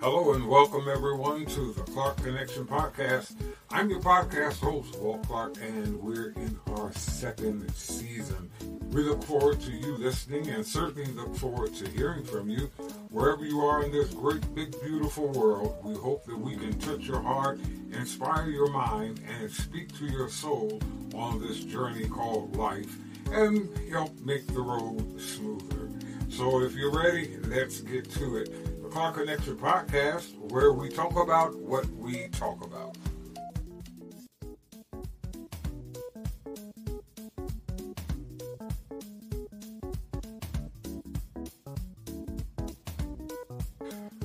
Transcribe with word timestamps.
Hello 0.00 0.32
and 0.32 0.48
welcome 0.48 0.88
everyone 0.88 1.44
to 1.44 1.74
the 1.74 1.82
Clark 1.82 2.16
Connection 2.22 2.64
Podcast. 2.64 3.34
I'm 3.68 3.90
your 3.90 4.00
podcast 4.00 4.58
host, 4.58 4.98
Walt 4.98 5.28
Clark, 5.28 5.58
and 5.60 5.94
we're 6.00 6.30
in 6.36 6.58
our 6.68 6.90
second 6.94 7.70
season. 7.74 8.50
We 8.92 9.02
look 9.02 9.22
forward 9.22 9.60
to 9.60 9.70
you 9.70 9.98
listening 9.98 10.48
and 10.48 10.66
certainly 10.66 11.12
look 11.12 11.36
forward 11.36 11.74
to 11.74 11.90
hearing 11.90 12.24
from 12.24 12.48
you. 12.48 12.70
Wherever 13.10 13.44
you 13.44 13.60
are 13.60 13.84
in 13.84 13.92
this 13.92 14.08
great, 14.14 14.42
big, 14.54 14.72
beautiful 14.80 15.28
world, 15.32 15.76
we 15.84 15.94
hope 15.96 16.24
that 16.24 16.38
we 16.38 16.56
can 16.56 16.78
touch 16.78 17.02
your 17.02 17.20
heart, 17.20 17.60
inspire 17.92 18.48
your 18.48 18.70
mind, 18.70 19.20
and 19.38 19.50
speak 19.50 19.94
to 19.98 20.06
your 20.06 20.30
soul 20.30 20.80
on 21.14 21.42
this 21.42 21.60
journey 21.60 22.08
called 22.08 22.56
life 22.56 22.96
and 23.32 23.68
help 23.90 24.18
make 24.20 24.46
the 24.46 24.62
road 24.62 25.20
smoother. 25.20 25.90
So 26.30 26.62
if 26.62 26.74
you're 26.74 26.90
ready, 26.90 27.36
let's 27.48 27.82
get 27.82 28.10
to 28.12 28.36
it. 28.36 28.69
Clark 28.90 29.14
Connection 29.14 29.56
podcast, 29.56 30.36
where 30.50 30.72
we 30.72 30.88
talk 30.88 31.16
about 31.16 31.54
what 31.54 31.88
we 31.90 32.26
talk 32.28 32.64
about. 32.64 32.96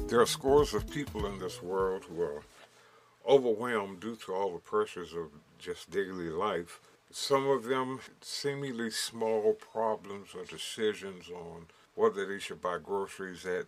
There 0.07 0.19
are 0.19 0.25
scores 0.25 0.73
of 0.73 0.89
people 0.89 1.27
in 1.27 1.37
this 1.37 1.61
world 1.61 2.05
who 2.05 2.23
are 2.23 2.41
overwhelmed 3.27 3.99
due 3.99 4.15
to 4.15 4.33
all 4.33 4.53
the 4.53 4.59
pressures 4.59 5.13
of 5.13 5.29
just 5.59 5.91
daily 5.91 6.29
life. 6.29 6.79
Some 7.11 7.47
of 7.47 7.65
them 7.65 7.99
seemingly 8.21 8.89
small 8.89 9.53
problems 9.53 10.29
or 10.33 10.43
decisions 10.43 11.29
on 11.29 11.67
whether 11.93 12.25
they 12.25 12.39
should 12.39 12.61
buy 12.61 12.79
groceries 12.79 13.45
at 13.45 13.67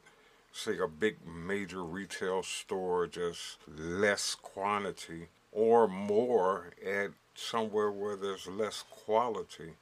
say 0.51 0.77
a 0.77 0.87
big 0.87 1.17
major 1.25 1.83
retail 1.83 2.43
store, 2.43 3.07
just 3.07 3.57
less 3.67 4.35
quantity, 4.35 5.27
or 5.51 5.87
more 5.87 6.71
at 6.85 7.11
somewhere 7.35 7.91
where 7.91 8.15
there's 8.15 8.47
less 8.47 8.83
quality. 8.89 9.73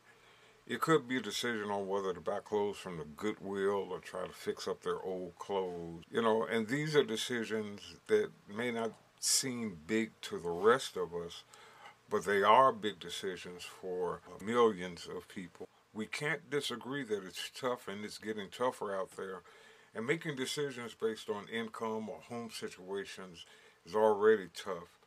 It 0.67 0.81
could 0.81 1.07
be 1.07 1.17
a 1.17 1.21
decision 1.21 1.69
on 1.69 1.87
whether 1.87 2.13
to 2.13 2.19
buy 2.19 2.39
clothes 2.39 2.77
from 2.77 2.97
the 2.97 3.03
Goodwill 3.03 3.89
or 3.91 3.99
try 3.99 4.25
to 4.25 4.33
fix 4.33 4.67
up 4.67 4.81
their 4.81 4.99
old 5.01 5.37
clothes. 5.37 6.03
You 6.11 6.23
know, 6.23 6.43
and 6.43 6.67
these 6.67 6.95
are 6.95 7.03
decisions 7.03 7.81
that 8.07 8.29
may 8.53 8.71
not 8.71 8.91
seem 9.19 9.77
big 9.85 10.11
to 10.21 10.39
the 10.39 10.49
rest 10.49 10.97
of 10.97 11.13
us, 11.13 11.43
but 12.09 12.25
they 12.25 12.41
are 12.41 12.71
big 12.71 12.99
decisions 12.99 13.63
for 13.63 14.21
millions 14.43 15.07
of 15.15 15.27
people. 15.27 15.67
We 15.93 16.07
can't 16.07 16.49
disagree 16.49 17.03
that 17.03 17.23
it's 17.23 17.51
tough 17.57 17.87
and 17.87 18.03
it's 18.03 18.17
getting 18.17 18.49
tougher 18.49 18.95
out 18.95 19.15
there 19.15 19.41
and 19.95 20.05
making 20.05 20.35
decisions 20.35 20.93
based 20.93 21.29
on 21.29 21.47
income 21.47 22.09
or 22.09 22.19
home 22.27 22.49
situations 22.51 23.45
is 23.85 23.95
already 23.95 24.49
tough. 24.53 24.99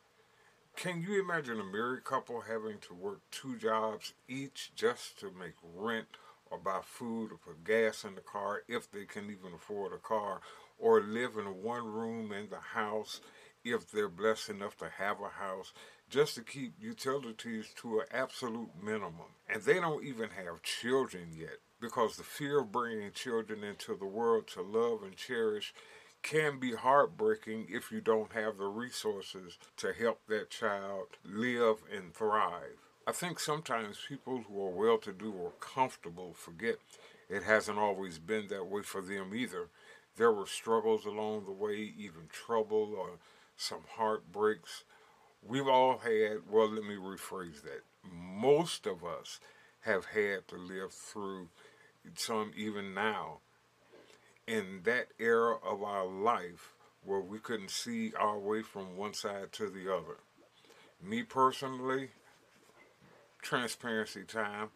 Can 0.75 1.01
you 1.01 1.21
imagine 1.21 1.59
a 1.59 1.63
married 1.63 2.03
couple 2.03 2.41
having 2.41 2.79
to 2.87 2.93
work 2.95 3.21
two 3.31 3.55
jobs 3.57 4.13
each 4.27 4.71
just 4.75 5.19
to 5.19 5.31
make 5.31 5.53
rent 5.75 6.07
or 6.49 6.57
buy 6.57 6.79
food 6.83 7.31
or 7.31 7.37
put 7.37 7.63
gas 7.63 8.03
in 8.03 8.15
the 8.15 8.21
car 8.21 8.63
if 8.67 8.91
they 8.91 9.05
can 9.05 9.25
even 9.25 9.53
afford 9.55 9.93
a 9.93 9.97
car 9.97 10.41
or 10.79 11.01
live 11.01 11.37
in 11.37 11.61
one 11.61 11.85
room 11.85 12.31
in 12.31 12.49
the 12.49 12.59
house 12.73 13.21
if 13.63 13.91
they're 13.91 14.09
blessed 14.09 14.49
enough 14.49 14.77
to 14.77 14.89
have 14.97 15.17
a 15.21 15.43
house 15.43 15.73
just 16.09 16.33
to 16.35 16.41
keep 16.41 16.73
utilities 16.79 17.67
to 17.75 17.99
an 17.99 18.05
absolute 18.11 18.69
minimum. 18.81 19.35
And 19.47 19.61
they 19.61 19.75
don't 19.75 20.03
even 20.03 20.29
have 20.29 20.63
children 20.63 21.27
yet 21.37 21.59
because 21.81 22.17
the 22.17 22.23
fear 22.23 22.59
of 22.59 22.71
bringing 22.71 23.11
children 23.11 23.63
into 23.63 23.95
the 23.95 24.05
world 24.05 24.47
to 24.47 24.61
love 24.61 25.03
and 25.03 25.15
cherish 25.15 25.73
can 26.21 26.59
be 26.59 26.73
heartbreaking 26.73 27.67
if 27.69 27.91
you 27.91 28.01
don't 28.01 28.33
have 28.33 28.57
the 28.57 28.67
resources 28.67 29.57
to 29.77 29.93
help 29.93 30.19
that 30.27 30.49
child 30.49 31.07
live 31.23 31.77
and 31.95 32.13
thrive. 32.13 32.77
I 33.07 33.11
think 33.11 33.39
sometimes 33.39 33.97
people 34.07 34.43
who 34.47 34.61
are 34.61 34.69
well 34.69 34.97
to 34.99 35.11
do 35.11 35.31
or 35.31 35.53
comfortable 35.59 36.33
forget 36.33 36.75
it 37.29 37.43
hasn't 37.43 37.77
always 37.77 38.19
been 38.19 38.47
that 38.49 38.67
way 38.67 38.81
for 38.81 39.01
them 39.01 39.33
either. 39.33 39.69
There 40.17 40.31
were 40.31 40.47
struggles 40.47 41.05
along 41.05 41.45
the 41.45 41.51
way, 41.51 41.93
even 41.97 42.27
trouble 42.29 42.95
or 42.97 43.19
some 43.55 43.83
heartbreaks. 43.95 44.83
We've 45.41 45.67
all 45.67 45.99
had, 45.99 46.39
well, 46.49 46.69
let 46.69 46.83
me 46.83 46.95
rephrase 46.95 47.61
that. 47.63 47.83
Most 48.03 48.85
of 48.85 49.03
us 49.03 49.39
have 49.81 50.05
had 50.07 50.47
to 50.49 50.57
live 50.57 50.91
through 50.91 51.49
some 52.15 52.51
even 52.55 52.93
now 52.93 53.39
in 54.47 54.81
that 54.83 55.07
era 55.19 55.57
of 55.63 55.83
our 55.83 56.05
life 56.05 56.73
where 57.03 57.19
we 57.19 57.39
couldn't 57.39 57.69
see 57.69 58.13
our 58.19 58.37
way 58.37 58.61
from 58.61 58.97
one 58.97 59.13
side 59.13 59.51
to 59.53 59.69
the 59.69 59.93
other. 59.93 60.17
Me 61.01 61.23
personally, 61.23 62.09
transparency 63.41 64.23
time, 64.23 64.69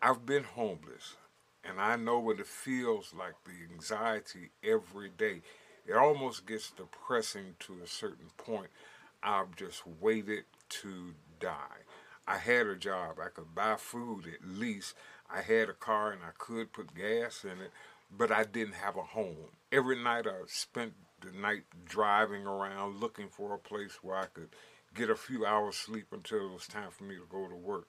I've 0.00 0.24
been 0.24 0.44
homeless 0.44 1.16
and 1.64 1.80
I 1.80 1.96
know 1.96 2.18
what 2.18 2.40
it 2.40 2.46
feels 2.46 3.12
like 3.12 3.34
the 3.44 3.72
anxiety 3.74 4.50
every 4.62 5.10
day. 5.10 5.42
It 5.86 5.94
almost 5.94 6.46
gets 6.46 6.70
depressing 6.70 7.56
to 7.60 7.80
a 7.82 7.86
certain 7.86 8.30
point. 8.36 8.68
I've 9.22 9.56
just 9.56 9.82
waited 10.00 10.44
to 10.68 11.14
die. 11.40 11.82
I 12.28 12.36
had 12.36 12.66
a 12.66 12.76
job, 12.76 13.16
I 13.24 13.30
could 13.30 13.54
buy 13.54 13.76
food 13.76 14.26
at 14.26 14.46
least. 14.46 14.94
I 15.30 15.40
had 15.40 15.70
a 15.70 15.72
car 15.72 16.12
and 16.12 16.20
I 16.22 16.32
could 16.36 16.74
put 16.74 16.94
gas 16.94 17.42
in 17.42 17.62
it, 17.62 17.72
but 18.14 18.30
I 18.30 18.44
didn't 18.44 18.74
have 18.74 18.96
a 18.96 19.02
home. 19.02 19.48
Every 19.72 19.96
night 19.96 20.26
I 20.26 20.34
spent 20.46 20.92
the 21.22 21.32
night 21.32 21.62
driving 21.86 22.46
around 22.46 23.00
looking 23.00 23.28
for 23.28 23.54
a 23.54 23.58
place 23.58 24.00
where 24.02 24.16
I 24.16 24.26
could 24.26 24.50
get 24.94 25.08
a 25.08 25.16
few 25.16 25.46
hours 25.46 25.76
sleep 25.76 26.08
until 26.12 26.50
it 26.50 26.52
was 26.52 26.66
time 26.66 26.90
for 26.90 27.04
me 27.04 27.14
to 27.14 27.26
go 27.30 27.48
to 27.48 27.56
work. 27.56 27.88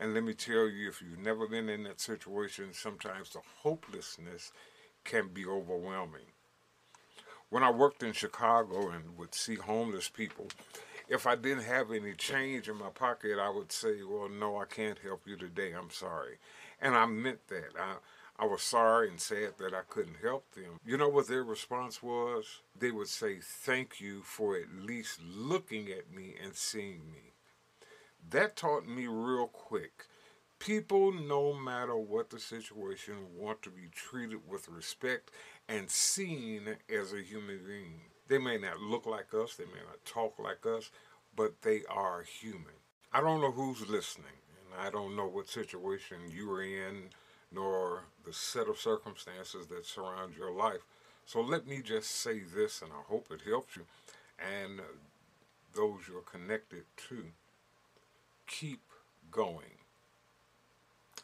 And 0.00 0.14
let 0.14 0.24
me 0.24 0.34
tell 0.34 0.68
you, 0.68 0.88
if 0.88 1.00
you've 1.00 1.20
never 1.20 1.46
been 1.46 1.68
in 1.68 1.84
that 1.84 2.00
situation, 2.00 2.72
sometimes 2.72 3.30
the 3.30 3.40
hopelessness 3.62 4.52
can 5.04 5.28
be 5.28 5.46
overwhelming. 5.46 6.26
When 7.50 7.62
I 7.62 7.70
worked 7.70 8.02
in 8.02 8.12
Chicago 8.12 8.90
and 8.90 9.16
would 9.16 9.32
see 9.32 9.54
homeless 9.54 10.08
people, 10.08 10.48
if 11.08 11.26
I 11.26 11.36
didn't 11.36 11.64
have 11.64 11.90
any 11.92 12.14
change 12.14 12.68
in 12.68 12.76
my 12.76 12.90
pocket, 12.90 13.38
I 13.38 13.48
would 13.50 13.72
say, 13.72 14.02
Well, 14.02 14.28
no, 14.28 14.58
I 14.58 14.64
can't 14.64 14.98
help 14.98 15.22
you 15.26 15.36
today. 15.36 15.72
I'm 15.72 15.90
sorry. 15.90 16.38
And 16.80 16.94
I 16.94 17.06
meant 17.06 17.48
that. 17.48 17.70
I, 17.78 17.96
I 18.38 18.44
was 18.44 18.62
sorry 18.62 19.08
and 19.08 19.18
sad 19.20 19.54
that 19.58 19.72
I 19.72 19.80
couldn't 19.88 20.18
help 20.22 20.52
them. 20.54 20.78
You 20.84 20.98
know 20.98 21.08
what 21.08 21.26
their 21.26 21.42
response 21.42 22.02
was? 22.02 22.60
They 22.78 22.90
would 22.90 23.08
say, 23.08 23.38
Thank 23.40 24.00
you 24.00 24.22
for 24.22 24.56
at 24.56 24.74
least 24.84 25.20
looking 25.22 25.90
at 25.90 26.12
me 26.12 26.34
and 26.42 26.54
seeing 26.54 27.10
me. 27.10 27.32
That 28.30 28.56
taught 28.56 28.86
me 28.86 29.06
real 29.06 29.46
quick. 29.46 30.04
People, 30.58 31.12
no 31.12 31.52
matter 31.52 31.96
what 31.96 32.30
the 32.30 32.38
situation, 32.38 33.14
want 33.36 33.62
to 33.62 33.70
be 33.70 33.88
treated 33.94 34.40
with 34.48 34.68
respect 34.68 35.30
and 35.68 35.90
seen 35.90 36.76
as 36.88 37.12
a 37.12 37.22
human 37.22 37.60
being. 37.66 38.00
They 38.28 38.38
may 38.38 38.58
not 38.58 38.80
look 38.80 39.06
like 39.06 39.32
us, 39.34 39.54
they 39.56 39.64
may 39.64 39.84
not 39.86 40.04
talk 40.04 40.38
like 40.38 40.66
us, 40.66 40.90
but 41.34 41.62
they 41.62 41.82
are 41.88 42.22
human. 42.22 42.74
I 43.12 43.20
don't 43.20 43.40
know 43.40 43.52
who's 43.52 43.88
listening. 43.88 44.26
And 44.72 44.86
I 44.86 44.90
don't 44.90 45.16
know 45.16 45.26
what 45.26 45.48
situation 45.48 46.18
you 46.28 46.50
are 46.52 46.62
in, 46.62 47.10
nor 47.52 48.02
the 48.24 48.32
set 48.32 48.68
of 48.68 48.78
circumstances 48.78 49.66
that 49.68 49.86
surround 49.86 50.34
your 50.36 50.50
life. 50.50 50.80
So 51.24 51.40
let 51.40 51.66
me 51.66 51.82
just 51.82 52.10
say 52.10 52.40
this, 52.40 52.82
and 52.82 52.92
I 52.92 53.02
hope 53.08 53.28
it 53.30 53.42
helps 53.48 53.76
you 53.76 53.84
and 54.38 54.80
those 55.74 56.00
you're 56.08 56.20
connected 56.22 56.84
to. 57.08 57.24
Keep 58.46 58.80
going. 59.30 59.80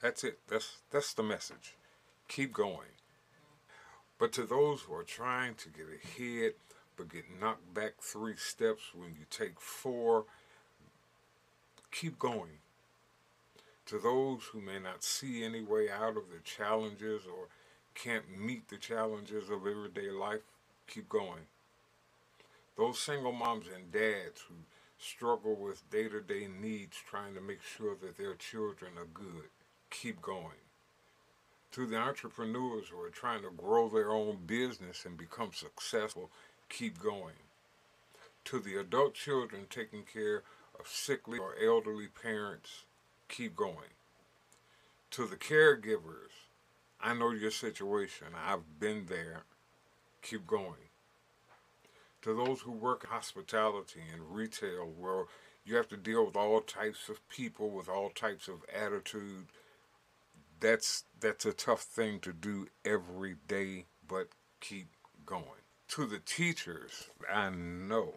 That's 0.01 0.25
it. 0.25 0.39
That's 0.49 0.79
that's 0.91 1.15
the 1.15 1.23
message. 1.23 1.75
Keep 2.29 2.53
going. 2.53 2.97
But 4.19 4.33
to 4.33 4.45
those 4.45 4.83
who 4.83 4.95
are 4.95 5.05
trying 5.05 5.55
to 5.57 5.69
get 5.69 5.87
ahead 5.87 6.53
but 6.97 7.13
get 7.13 7.25
knocked 7.41 7.75
back 7.75 7.95
three 8.01 8.37
steps 8.37 8.95
when 8.95 9.11
you 9.11 9.27
take 9.31 9.61
four, 9.61 10.25
keep 11.91 12.19
going 12.19 12.59
to 13.87 13.99
those 13.99 14.45
who 14.53 14.61
may 14.61 14.79
not 14.79 15.03
see 15.03 15.45
any 15.45 15.63
way 15.63 15.91
out 15.91 16.17
of 16.17 16.31
the 16.31 16.41
challenges 16.45 17.23
or 17.27 17.49
can't 17.95 18.39
meet 18.39 18.69
the 18.69 18.77
challenges 18.77 19.51
of 19.51 19.67
everyday 19.67 20.11
life, 20.11 20.41
keep 20.87 21.09
going. 21.09 21.43
Those 22.77 22.99
single 22.99 23.33
moms 23.33 23.67
and 23.75 23.93
dads 23.93 24.45
who 24.49 24.55
struggle 24.99 25.57
with 25.57 25.89
day 25.91 26.09
to 26.09 26.21
day 26.21 26.49
needs 26.49 26.97
trying 26.97 27.35
to 27.35 27.41
make 27.41 27.63
sure 27.63 27.95
that 28.01 28.17
their 28.17 28.35
children 28.35 28.93
are 28.97 29.07
good, 29.13 29.51
keep 29.91 30.23
going. 30.23 30.63
To 31.73 31.87
the 31.87 31.97
entrepreneurs 31.97 32.87
who 32.89 33.01
are 33.03 33.11
trying 33.11 33.43
to 33.43 33.51
grow 33.51 33.89
their 33.89 34.11
own 34.11 34.39
business 34.47 35.05
and 35.05 35.17
become 35.17 35.51
successful, 35.53 36.31
keep 36.73 36.99
going. 36.99 37.35
To 38.47 38.59
the 38.59 38.77
adult 38.77 39.15
children 39.15 39.67
taking 39.69 40.03
care 40.03 40.43
of 40.79 40.89
sickly 40.89 41.39
or 41.39 41.55
elderly 41.63 42.09
parents, 42.09 42.85
keep 43.29 43.55
going. 43.55 43.95
To 45.13 45.27
the 45.27 45.37
caregivers, 45.37 46.49
I 47.01 47.15
know 47.15 47.31
your 47.31 47.51
situation. 47.51 48.29
I've 48.35 48.81
been 48.81 49.07
there. 49.09 49.43
Keep 50.23 50.47
going. 50.47 50.89
To 52.23 52.35
those 52.35 52.61
who 52.61 52.73
work 52.73 53.07
hospitality 53.07 54.01
and 54.13 54.35
retail, 54.35 54.91
where 54.99 55.25
you 55.65 55.77
have 55.77 55.89
to 55.89 55.97
deal 55.97 56.25
with 56.25 56.37
all 56.37 56.61
types 56.61 57.09
of 57.09 57.29
people 57.29 57.71
with 57.71 57.89
all 57.89 58.11
types 58.11 58.49
of 58.49 58.65
attitude, 58.75 59.47
that's 60.61 61.05
that's 61.21 61.45
a 61.45 61.53
tough 61.53 61.83
thing 61.83 62.21
to 62.21 62.33
do 62.33 62.69
every 62.85 63.37
day, 63.49 63.87
but 64.09 64.29
keep 64.61 64.87
going. 65.27 65.62
To 65.97 66.07
the 66.07 66.21
teachers, 66.21 67.11
I 67.31 67.51
know, 67.51 68.15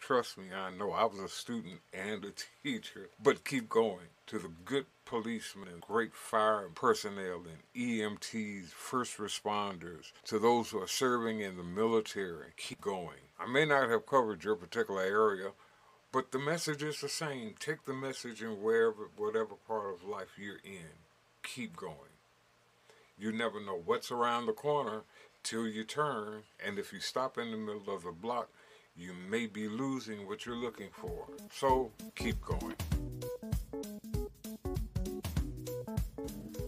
trust 0.00 0.38
me, 0.38 0.46
I 0.50 0.70
know. 0.70 0.92
I 0.92 1.04
was 1.04 1.18
a 1.18 1.28
student 1.28 1.80
and 1.92 2.24
a 2.24 2.32
teacher, 2.62 3.10
but 3.22 3.44
keep 3.44 3.68
going. 3.68 4.06
To 4.28 4.38
the 4.38 4.50
good 4.64 4.86
policemen 5.04 5.68
and 5.68 5.82
great 5.82 6.14
fire 6.14 6.70
personnel 6.74 7.42
and 7.44 7.58
EMTs, 7.76 8.68
first 8.70 9.18
responders, 9.18 10.10
to 10.24 10.38
those 10.38 10.70
who 10.70 10.80
are 10.80 10.88
serving 10.88 11.40
in 11.40 11.58
the 11.58 11.62
military, 11.62 12.54
keep 12.56 12.80
going. 12.80 13.20
I 13.38 13.46
may 13.46 13.66
not 13.66 13.90
have 13.90 14.06
covered 14.06 14.42
your 14.42 14.56
particular 14.56 15.02
area, 15.02 15.50
but 16.10 16.32
the 16.32 16.38
message 16.38 16.82
is 16.82 17.02
the 17.02 17.10
same. 17.10 17.56
Take 17.58 17.84
the 17.84 17.92
message 17.92 18.40
in 18.40 18.62
wherever, 18.62 19.10
whatever 19.18 19.54
part 19.66 19.92
of 19.92 20.08
life 20.08 20.38
you're 20.38 20.62
in. 20.64 20.96
Keep 21.42 21.76
going. 21.76 22.16
You 23.18 23.32
never 23.32 23.60
know 23.60 23.82
what's 23.84 24.10
around 24.10 24.46
the 24.46 24.52
corner 24.52 25.02
till 25.42 25.66
you 25.66 25.84
turn, 25.84 26.42
and 26.64 26.78
if 26.78 26.92
you 26.92 27.00
stop 27.00 27.38
in 27.38 27.50
the 27.50 27.56
middle 27.56 27.94
of 27.94 28.04
the 28.04 28.12
block, 28.12 28.50
you 28.96 29.12
may 29.30 29.46
be 29.46 29.68
losing 29.68 30.26
what 30.26 30.44
you're 30.44 30.56
looking 30.56 30.90
for. 30.92 31.26
So 31.52 31.92
keep 32.16 32.40
going. 32.42 32.74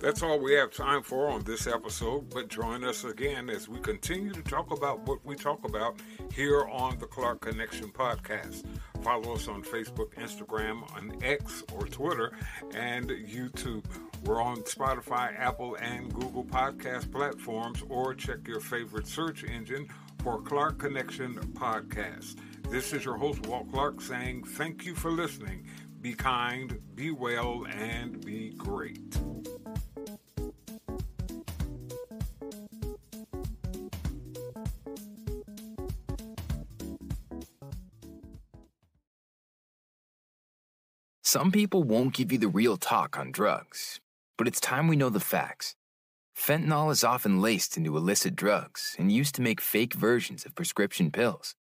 That's 0.01 0.23
all 0.23 0.39
we 0.39 0.55
have 0.55 0.73
time 0.73 1.03
for 1.03 1.29
on 1.29 1.45
this 1.45 1.67
episode, 1.67 2.31
but 2.31 2.49
join 2.49 2.85
us 2.85 3.05
again 3.05 3.51
as 3.51 3.69
we 3.69 3.79
continue 3.81 4.33
to 4.33 4.43
talk 4.43 4.71
about 4.71 5.07
what 5.07 5.23
we 5.27 5.37
talk 5.37 5.63
about 5.67 6.01
here 6.33 6.67
on 6.69 6.97
the 6.99 7.07
Clark 7.07 7.43
Connection 7.43 7.91
podcast. 7.91 8.65
Follow 9.03 9.35
us 9.35 9.47
on 9.47 9.63
Facebook, 9.63 10.15
Instagram, 10.15 10.91
on 10.97 11.19
X 11.23 11.63
or 11.75 11.87
Twitter, 11.87 12.33
and 12.73 13.11
YouTube. 13.11 13.85
We're 14.25 14.43
on 14.43 14.59
Spotify, 14.63 15.39
Apple, 15.39 15.77
and 15.81 16.13
Google 16.13 16.45
podcast 16.45 17.11
platforms, 17.11 17.83
or 17.89 18.15
check 18.15 18.47
your 18.47 18.61
favorite 18.61 19.07
search 19.07 19.45
engine 19.45 19.89
for 20.23 20.41
Clark 20.43 20.79
Connection 20.79 21.35
Podcast. 21.55 22.37
This 22.71 22.93
is 22.93 23.05
your 23.05 23.17
host, 23.17 23.47
Walt 23.47 23.71
Clark, 23.73 24.01
saying 24.01 24.45
thank 24.45 24.85
you 24.85 24.95
for 24.95 25.11
listening. 25.11 25.67
Be 26.01 26.15
kind, 26.15 26.79
be 26.95 27.11
well, 27.11 27.67
and 27.71 28.25
be 28.25 28.51
great. 28.51 29.19
Some 41.23 41.53
people 41.53 41.85
won't 41.85 42.13
give 42.13 42.33
you 42.33 42.39
the 42.39 42.49
real 42.49 42.77
talk 42.77 43.17
on 43.17 43.31
drugs, 43.31 44.01
but 44.41 44.49
it's 44.49 44.59
time 44.59 44.89
we 44.89 44.97
know 44.97 45.11
the 45.11 45.21
facts. 45.21 45.77
Fentanyl 46.35 46.91
is 46.91 47.05
often 47.05 47.43
laced 47.43 47.77
into 47.77 47.95
illicit 47.95 48.35
drugs 48.35 48.97
and 48.99 49.13
used 49.13 49.35
to 49.35 49.43
make 49.43 49.61
fake 49.61 49.93
versions 49.93 50.47
of 50.47 50.55
prescription 50.55 51.11
pills. 51.11 51.55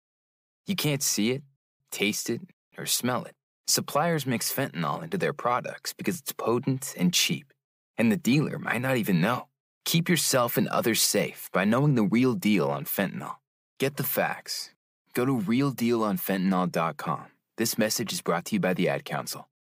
You 0.66 0.78
can't 0.78 1.04
see 1.04 1.32
it, 1.32 1.44
taste 1.92 2.30
it, 2.30 2.40
or 2.78 2.86
smell 2.86 3.26
it. 3.26 3.36
Suppliers 3.68 4.26
mix 4.26 4.50
fentanyl 4.50 5.04
into 5.04 5.18
their 5.18 5.34
products 5.34 5.92
because 5.92 6.20
it's 6.22 6.32
potent 6.32 6.96
and 6.98 7.14
cheap, 7.14 7.52
and 7.98 8.10
the 8.10 8.16
dealer 8.16 8.58
might 8.58 8.82
not 8.82 8.96
even 8.96 9.20
know. 9.20 9.50
Keep 9.84 10.08
yourself 10.08 10.56
and 10.56 10.70
others 10.70 11.02
safe 11.02 11.50
by 11.52 11.66
knowing 11.66 11.96
the 11.96 12.04
real 12.04 12.34
deal 12.34 12.70
on 12.70 12.86
fentanyl. 12.86 13.36
Get 13.78 13.98
the 13.98 14.04
facts. 14.06 14.70
Go 15.14 15.26
to 15.26 15.38
realdealonfentanyl.com. 15.38 17.26
This 17.58 17.78
message 17.78 18.14
is 18.14 18.22
brought 18.22 18.46
to 18.46 18.56
you 18.56 18.62
by 18.62 18.74
the 18.74 18.88
Ad 18.88 19.04
Council. 19.04 19.50